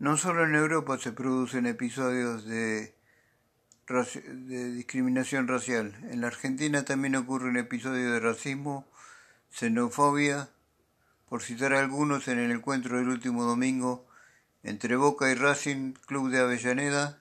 No 0.00 0.16
solo 0.16 0.44
en 0.44 0.54
Europa 0.54 0.96
se 0.98 1.10
producen 1.10 1.66
episodios 1.66 2.44
de, 2.44 2.94
de 3.88 4.72
discriminación 4.72 5.48
racial, 5.48 5.92
en 6.12 6.20
la 6.20 6.28
Argentina 6.28 6.84
también 6.84 7.16
ocurre 7.16 7.48
un 7.48 7.56
episodio 7.56 8.12
de 8.12 8.20
racismo, 8.20 8.86
xenofobia, 9.50 10.50
por 11.28 11.42
citar 11.42 11.72
algunos 11.72 12.28
en 12.28 12.38
el 12.38 12.52
encuentro 12.52 12.96
del 12.96 13.08
último 13.08 13.42
domingo 13.42 14.06
entre 14.62 14.94
Boca 14.94 15.32
y 15.32 15.34
Racing 15.34 15.94
Club 16.06 16.30
de 16.30 16.42
Avellaneda, 16.42 17.20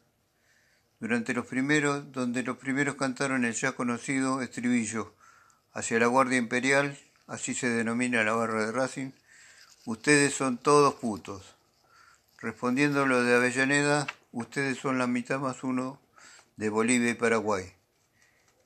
durante 0.99 1.33
los 1.33 1.47
primeros, 1.47 2.11
donde 2.11 2.43
los 2.43 2.57
primeros 2.57 2.93
cantaron 2.93 3.43
el 3.43 3.53
ya 3.53 3.71
conocido 3.71 4.43
estribillo 4.43 5.15
hacia 5.73 5.97
la 5.97 6.05
Guardia 6.05 6.37
Imperial, 6.37 6.95
así 7.25 7.55
se 7.55 7.69
denomina 7.69 8.23
la 8.23 8.33
barra 8.33 8.67
de 8.67 8.71
Racing, 8.71 9.13
ustedes 9.85 10.35
son 10.35 10.59
todos 10.59 10.93
putos. 10.93 11.56
Respondiendo 12.39 13.07
lo 13.07 13.23
de 13.23 13.35
Avellaneda, 13.35 14.05
ustedes 14.31 14.77
son 14.77 14.99
la 14.99 15.07
mitad 15.07 15.39
más 15.39 15.63
uno 15.63 15.99
de 16.55 16.69
Bolivia 16.69 17.09
y 17.09 17.15
Paraguay. 17.15 17.73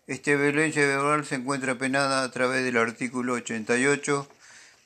Esta 0.07 0.35
violencia 0.35 0.85
verbal 0.85 1.25
se 1.25 1.35
encuentra 1.35 1.77
penada 1.77 2.23
a 2.23 2.31
través 2.31 2.65
del 2.65 2.75
artículo 2.75 3.33
88 3.33 4.27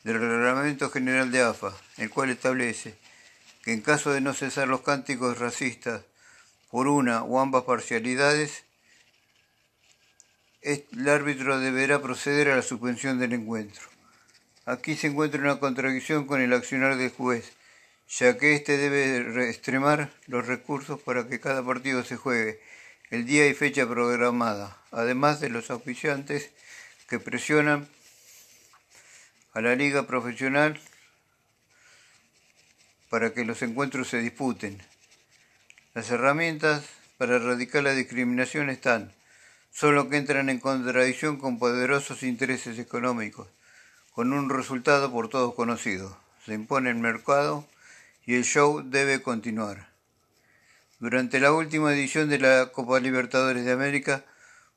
del 0.04 0.20
Reglamento 0.20 0.92
General 0.92 1.32
de 1.32 1.42
AFA, 1.42 1.74
el 1.98 2.12
cual 2.12 2.30
establece 2.30 2.96
que 3.64 3.74
en 3.74 3.82
caso 3.82 4.14
de 4.14 4.22
no 4.22 4.36
cesar 4.36 4.68
los 4.68 4.82
cánticos 4.82 5.40
racistas 5.40 6.04
por 6.70 6.88
una 6.88 7.24
o 7.24 7.40
ambas 7.40 7.64
parcialidades, 7.64 8.66
el 10.62 11.10
árbitro 11.10 11.60
deberá 11.60 12.04
proceder 12.04 12.50
a 12.50 12.58
la 12.58 12.62
suspensión 12.62 13.18
del 13.18 13.34
encuentro. 13.34 13.82
Aquí 14.66 14.96
se 14.96 15.08
encuentra 15.08 15.42
una 15.42 15.60
contradicción 15.60 16.28
con 16.28 16.40
el 16.40 16.54
accionar 16.54 16.98
del 16.98 17.10
juez, 17.10 17.54
ya 18.10 18.38
que 18.38 18.56
éste 18.56 18.78
debe 18.78 19.50
extremar 19.50 20.12
los 20.28 20.46
recursos 20.48 21.02
para 21.02 21.28
que 21.28 21.40
cada 21.40 21.66
partido 21.66 22.04
se 22.04 22.18
juegue 22.18 22.62
el 23.10 23.26
día 23.26 23.48
y 23.48 23.54
fecha 23.54 23.88
programada, 23.88 24.78
además 24.92 25.40
de 25.40 25.50
los 25.50 25.70
auspiciantes 25.70 26.52
que 27.08 27.20
presionan 27.20 27.88
a 29.54 29.62
la 29.62 29.76
liga 29.76 30.08
profesional 30.08 30.80
para 33.10 33.34
que 33.34 33.46
los 33.46 33.62
encuentros 33.62 34.10
se 34.10 34.20
disputen. 34.20 34.82
Las 35.94 36.10
herramientas 36.12 36.86
para 37.18 37.38
erradicar 37.38 37.84
la 37.84 37.94
discriminación 37.94 38.70
están, 38.70 39.14
solo 39.72 40.10
que 40.10 40.18
entran 40.18 40.50
en 40.50 40.60
contradicción 40.60 41.38
con 41.38 41.60
poderosos 41.60 42.24
intereses 42.24 42.80
económicos, 42.80 43.48
con 44.12 44.34
un 44.34 44.50
resultado 44.50 45.12
por 45.12 45.30
todos 45.30 45.54
conocido. 45.56 46.18
Se 46.46 46.54
impone 46.54 46.90
el 46.90 46.98
mercado 46.98 47.68
y 48.26 48.36
el 48.36 48.44
show 48.44 48.82
debe 48.84 49.22
continuar. 49.22 49.90
Durante 51.00 51.40
la 51.40 51.52
última 51.52 51.94
edición 51.94 52.30
de 52.30 52.40
la 52.40 52.72
Copa 52.72 53.00
Libertadores 53.00 53.66
de 53.66 53.72
América 53.72 54.26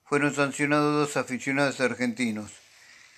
fueron 0.04 0.34
sancionados 0.34 0.94
dos 0.94 1.16
aficionados 1.16 1.80
argentinos. 1.80 2.52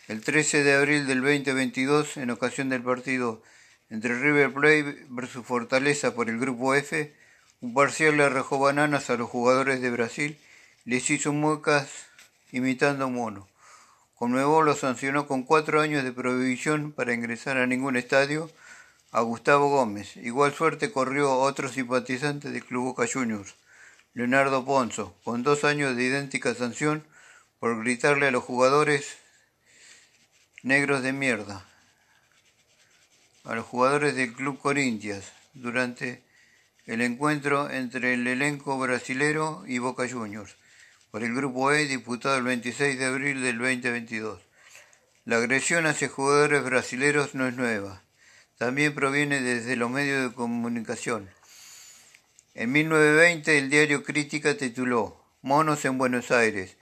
El 0.08 0.22
13 0.22 0.64
de 0.64 0.74
abril 0.74 1.06
del 1.06 1.20
2022, 1.20 2.16
en 2.16 2.30
ocasión 2.30 2.68
del 2.68 2.82
partido 2.82 3.42
entre 3.88 4.18
River 4.18 4.52
Plate 4.52 5.06
versus 5.08 5.46
Fortaleza 5.46 6.14
por 6.14 6.28
el 6.28 6.38
Grupo 6.38 6.74
F, 6.74 7.14
un 7.60 7.74
parcial 7.74 8.16
le 8.16 8.24
arrojó 8.24 8.58
bananas 8.58 9.10
a 9.10 9.16
los 9.16 9.28
jugadores 9.28 9.80
de 9.80 9.90
Brasil 9.90 10.38
les 10.84 11.10
hizo 11.10 11.32
muecas 11.32 11.88
imitando 12.52 13.04
a 13.04 13.06
un 13.08 13.14
mono. 13.14 13.48
Conmebol 14.14 14.66
lo 14.66 14.74
sancionó 14.74 15.26
con 15.26 15.44
cuatro 15.44 15.80
años 15.80 16.04
de 16.04 16.12
prohibición 16.12 16.92
para 16.92 17.14
ingresar 17.14 17.56
a 17.56 17.66
ningún 17.66 17.96
estadio 17.96 18.50
a 19.12 19.22
Gustavo 19.22 19.68
Gómez. 19.68 20.16
Igual 20.16 20.54
suerte 20.54 20.92
corrió 20.92 21.32
otro 21.38 21.68
simpatizante 21.68 22.50
del 22.50 22.64
Club 22.64 22.84
Boca 22.84 23.06
Juniors, 23.12 23.54
Leonardo 24.14 24.64
Ponzo, 24.64 25.16
con 25.24 25.42
dos 25.42 25.64
años 25.64 25.96
de 25.96 26.04
idéntica 26.04 26.54
sanción 26.54 27.04
por 27.58 27.80
gritarle 27.80 28.28
a 28.28 28.30
los 28.30 28.44
jugadores 28.44 29.18
negros 30.62 31.02
de 31.02 31.12
mierda, 31.12 31.66
a 33.44 33.54
los 33.54 33.66
jugadores 33.66 34.14
del 34.14 34.32
Club 34.32 34.58
Corintias, 34.58 35.32
durante 35.54 36.22
el 36.86 37.00
encuentro 37.00 37.70
entre 37.70 38.14
el 38.14 38.26
elenco 38.26 38.78
brasilero 38.78 39.64
y 39.66 39.78
Boca 39.78 40.08
Juniors, 40.08 40.56
por 41.10 41.24
el 41.24 41.34
Grupo 41.34 41.72
E, 41.72 41.86
disputado 41.86 42.36
el 42.36 42.44
26 42.44 42.98
de 42.98 43.06
abril 43.06 43.42
del 43.42 43.58
2022. 43.58 44.40
La 45.24 45.36
agresión 45.36 45.86
hacia 45.86 46.08
jugadores 46.08 46.62
brasileros 46.62 47.34
no 47.34 47.48
es 47.48 47.56
nueva 47.56 48.02
también 48.60 48.94
proviene 48.94 49.40
desde 49.40 49.74
los 49.74 49.88
medios 49.88 50.22
de 50.22 50.34
comunicación. 50.36 51.30
En 52.52 52.70
1920 52.70 53.56
el 53.56 53.70
diario 53.70 54.04
Crítica 54.04 54.54
tituló 54.54 55.18
Monos 55.40 55.86
en 55.86 55.96
Buenos 55.96 56.30
Aires, 56.30 56.76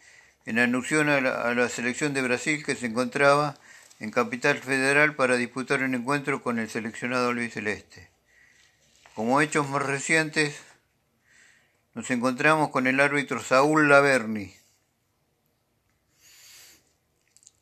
en 0.44 0.58
alusión 0.58 1.08
a 1.08 1.20
la, 1.20 1.68
selección 1.68 2.14
de 2.14 2.22
Brasil 2.22 2.64
que 2.64 2.74
se 2.74 2.86
encontraba 2.86 3.56
en 4.00 4.10
Capital 4.10 4.58
Federal 4.58 5.14
para 5.14 5.36
disputar 5.36 5.84
un 5.84 5.94
encuentro 5.94 6.42
con 6.42 6.58
el 6.58 6.68
seleccionado 6.68 7.32
Luis 7.32 7.54
Celeste. 7.54 8.10
Como 9.14 9.40
hechos 9.40 9.68
más 9.68 9.82
recientes, 9.82 10.60
nos 11.94 12.10
encontramos 12.10 12.70
con 12.70 12.88
el 12.88 12.98
árbitro 12.98 13.40
Saúl 13.40 13.88
Laverni, 13.88 14.52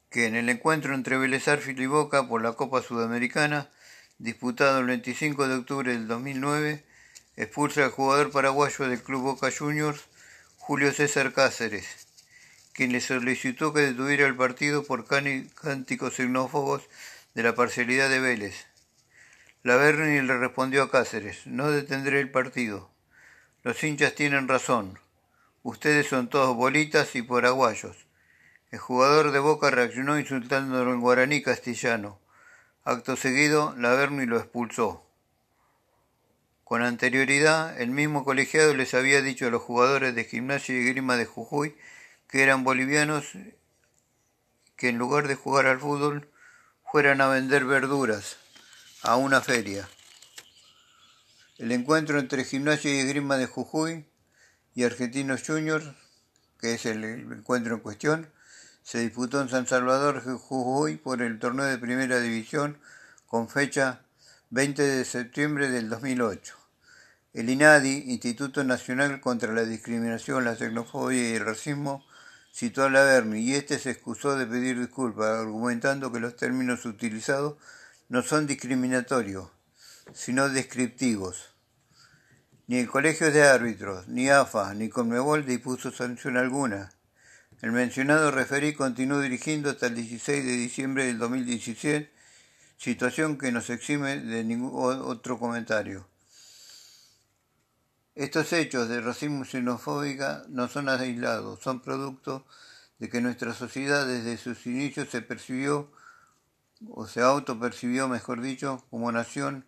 que 0.08 0.24
en 0.24 0.36
el 0.36 0.48
encuentro 0.48 0.94
entre 0.94 1.18
Vélez 1.18 1.44
y 1.66 1.84
Boca 1.84 2.26
por 2.26 2.40
la 2.40 2.54
Copa 2.54 2.80
Sudamericana 2.80 3.68
disputado 4.18 4.80
el 4.80 4.86
25 4.86 5.48
de 5.48 5.54
octubre 5.56 5.92
del 5.92 6.08
2009, 6.08 6.84
expulsa 7.36 7.84
al 7.84 7.90
jugador 7.90 8.30
paraguayo 8.30 8.88
del 8.88 9.02
Club 9.02 9.22
Boca 9.22 9.50
Juniors, 9.56 10.04
Julio 10.56 10.92
César 10.92 11.32
Cáceres, 11.32 12.06
quien 12.72 12.92
le 12.92 13.00
solicitó 13.00 13.72
que 13.72 13.80
detuviera 13.80 14.26
el 14.26 14.36
partido 14.36 14.84
por 14.84 15.06
cánticos 15.06 16.14
xenófobos 16.14 16.82
de 17.34 17.42
la 17.42 17.54
parcialidad 17.54 18.08
de 18.08 18.20
Vélez. 18.20 18.66
La 19.62 19.76
Berni 19.76 20.20
le 20.22 20.38
respondió 20.38 20.84
a 20.84 20.90
Cáceres, 20.90 21.46
no 21.46 21.70
detendré 21.70 22.20
el 22.20 22.30
partido. 22.30 22.90
Los 23.62 23.82
hinchas 23.82 24.14
tienen 24.14 24.48
razón. 24.48 24.98
Ustedes 25.62 26.06
son 26.06 26.28
todos 26.28 26.56
bolitas 26.56 27.16
y 27.16 27.22
paraguayos. 27.22 28.06
El 28.70 28.78
jugador 28.78 29.32
de 29.32 29.40
Boca 29.40 29.70
reaccionó 29.70 30.18
insultándolo 30.18 30.92
en 30.92 31.00
guaraní 31.00 31.42
castellano. 31.42 32.20
Acto 32.88 33.16
seguido, 33.16 33.74
Laverni 33.76 34.26
lo 34.26 34.38
expulsó. 34.38 35.04
Con 36.62 36.82
anterioridad, 36.82 37.80
el 37.80 37.90
mismo 37.90 38.24
colegiado 38.24 38.76
les 38.76 38.94
había 38.94 39.22
dicho 39.22 39.48
a 39.48 39.50
los 39.50 39.62
jugadores 39.62 40.14
de 40.14 40.22
gimnasia 40.22 40.72
y 40.72 40.84
grima 40.84 41.16
de 41.16 41.26
Jujuy 41.26 41.76
que 42.28 42.44
eran 42.44 42.62
bolivianos 42.62 43.32
que 44.76 44.88
en 44.88 44.98
lugar 44.98 45.26
de 45.26 45.34
jugar 45.34 45.66
al 45.66 45.80
fútbol 45.80 46.30
fueran 46.92 47.20
a 47.20 47.26
vender 47.26 47.64
verduras 47.64 48.36
a 49.02 49.16
una 49.16 49.40
feria. 49.40 49.88
El 51.58 51.72
encuentro 51.72 52.20
entre 52.20 52.44
gimnasia 52.44 52.94
y 52.94 53.04
grima 53.04 53.36
de 53.36 53.46
Jujuy 53.46 54.06
y 54.76 54.84
Argentinos 54.84 55.42
Juniors, 55.44 55.90
que 56.60 56.74
es 56.74 56.86
el 56.86 57.02
encuentro 57.02 57.74
en 57.74 57.80
cuestión, 57.80 58.32
se 58.86 59.00
disputó 59.00 59.40
en 59.40 59.48
San 59.48 59.66
Salvador, 59.66 60.22
Jujuy, 60.22 60.94
por 60.94 61.20
el 61.20 61.40
torneo 61.40 61.64
de 61.64 61.76
Primera 61.76 62.20
División 62.20 62.78
con 63.26 63.48
fecha 63.48 64.02
20 64.50 64.80
de 64.80 65.04
septiembre 65.04 65.68
del 65.70 65.88
2008. 65.88 66.54
El 67.34 67.50
INADI, 67.50 68.04
Instituto 68.06 68.62
Nacional 68.62 69.20
contra 69.20 69.52
la 69.52 69.64
Discriminación, 69.64 70.44
la 70.44 70.54
Xenofobia 70.54 71.30
y 71.30 71.34
el 71.34 71.44
Racismo, 71.44 72.06
citó 72.52 72.84
a 72.84 72.88
la 72.88 73.02
Berni 73.02 73.40
y 73.40 73.54
este 73.56 73.80
se 73.80 73.90
excusó 73.90 74.38
de 74.38 74.46
pedir 74.46 74.78
disculpas, 74.78 75.36
argumentando 75.36 76.12
que 76.12 76.20
los 76.20 76.36
términos 76.36 76.84
utilizados 76.84 77.56
no 78.08 78.22
son 78.22 78.46
discriminatorios, 78.46 79.50
sino 80.14 80.48
descriptivos. 80.48 81.56
Ni 82.68 82.78
el 82.78 82.88
Colegio 82.88 83.32
de 83.32 83.48
Árbitros, 83.48 84.06
ni 84.06 84.30
AFA, 84.30 84.74
ni 84.74 84.88
Conmebol 84.88 85.44
dispuso 85.44 85.90
sanción 85.90 86.36
alguna. 86.36 86.95
El 87.62 87.72
mencionado 87.72 88.30
referí 88.30 88.74
continuó 88.74 89.20
dirigiendo 89.20 89.70
hasta 89.70 89.86
el 89.86 89.94
16 89.94 90.44
de 90.44 90.52
diciembre 90.52 91.06
del 91.06 91.18
2017, 91.18 92.12
situación 92.76 93.38
que 93.38 93.50
nos 93.50 93.70
exime 93.70 94.18
de 94.18 94.44
ningún 94.44 94.72
otro 94.74 95.38
comentario. 95.38 96.06
Estos 98.14 98.52
hechos 98.52 98.90
de 98.90 99.00
racismo 99.00 99.46
xenofóbica 99.46 100.44
no 100.48 100.68
son 100.68 100.90
aislados, 100.90 101.60
son 101.60 101.80
producto 101.80 102.46
de 102.98 103.08
que 103.08 103.22
nuestra 103.22 103.54
sociedad 103.54 104.06
desde 104.06 104.36
sus 104.36 104.66
inicios 104.66 105.08
se 105.08 105.22
percibió, 105.22 105.90
o 106.90 107.06
se 107.06 107.22
autopercibió, 107.22 108.06
mejor 108.06 108.42
dicho, 108.42 108.84
como 108.90 109.10
nación 109.12 109.66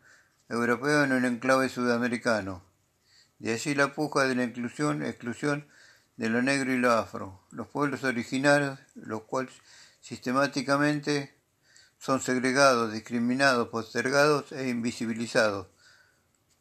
europea 0.51 1.05
en 1.05 1.13
un 1.13 1.25
enclave 1.25 1.71
sudamericano. 1.71 2.63
De 3.39 3.55
allí 3.55 3.75
la 3.75 3.95
puja 3.95 4.25
de 4.25 4.35
la 4.35 4.45
inclusión, 4.45 5.03
exclusión 5.03 5.67
de 6.19 6.29
lo 6.29 6.43
negro 6.43 6.73
y 6.73 6.77
lo 6.77 6.93
afro, 6.93 7.41
los 7.53 7.69
pueblos 7.69 8.03
originarios, 8.03 8.79
los 8.97 9.23
cuales 9.23 9.55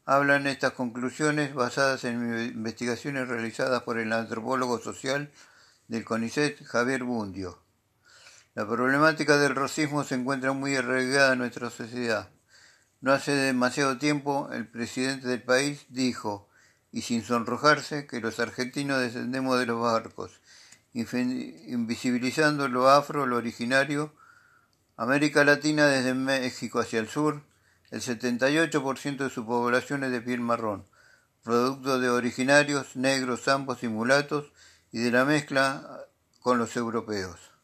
hablan 0.05 0.47
estas 0.47 0.71
conclusiones 0.73 1.53
basadas 1.55 2.03
en 2.05 2.51
investigaciones 2.53 3.27
realizadas 3.27 3.81
por 3.81 3.97
el 3.97 4.13
antropólogo 4.13 4.79
social 4.79 5.31
del 5.87 6.05
CONICET 6.05 6.63
Javier 6.63 7.03
Bundio. 7.03 7.59
La 8.53 8.67
problemática 8.67 9.37
del 9.37 9.55
racismo 9.55 10.03
se 10.03 10.15
encuentra 10.15 10.53
muy 10.53 10.75
arraigada 10.75 11.33
en 11.33 11.39
nuestra 11.39 11.71
sociedad. 11.71 12.29
No 13.01 13.11
hace 13.11 13.31
demasiado 13.31 13.97
tiempo 13.97 14.49
el 14.53 14.67
presidente 14.67 15.27
del 15.27 15.41
país 15.41 15.87
dijo, 15.89 16.46
y 16.91 17.01
sin 17.01 17.23
sonrojarse, 17.23 18.07
que 18.07 18.21
los 18.21 18.39
argentinos 18.39 18.99
descendemos 18.99 19.59
de 19.59 19.65
los 19.65 19.81
barcos, 19.81 20.39
invisibilizando 20.93 22.67
lo 22.67 22.89
afro, 22.89 23.25
lo 23.25 23.37
originario, 23.37 24.13
América 24.95 25.43
Latina 25.43 25.87
desde 25.87 26.13
México 26.13 26.79
hacia 26.79 26.99
el 26.99 27.07
sur, 27.07 27.43
el 27.91 28.01
78% 28.01 29.17
de 29.17 29.29
su 29.29 29.45
población 29.45 30.03
es 30.03 30.11
de 30.11 30.21
piel 30.21 30.41
marrón, 30.41 30.85
producto 31.43 31.99
de 31.99 32.09
originarios, 32.09 32.95
negros, 32.95 33.43
zambos 33.43 33.83
y 33.83 33.87
mulatos, 33.87 34.51
y 34.91 34.99
de 34.99 35.11
la 35.11 35.25
mezcla 35.25 36.05
con 36.41 36.57
los 36.57 36.75
europeos. 36.75 37.56